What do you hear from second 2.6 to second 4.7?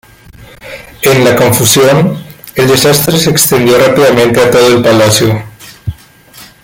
desastre se extendió rápidamente a